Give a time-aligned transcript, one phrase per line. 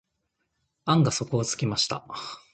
[0.85, 2.03] 案が底をつきました。